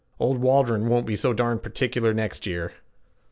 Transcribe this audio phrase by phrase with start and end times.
[0.19, 2.73] 'Old Waldron won't be so darn particular next year.'